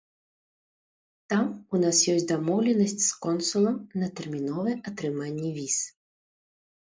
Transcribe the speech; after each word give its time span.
Там 1.33 1.43
у 1.75 1.81
нас 1.83 1.97
ёсць 2.13 2.25
дамоўленасць 2.31 2.97
з 3.07 3.11
консулам 3.25 3.75
на 4.03 4.07
тэрміновае 4.21 4.75
атрыманне 4.93 5.49
віз. 5.59 5.77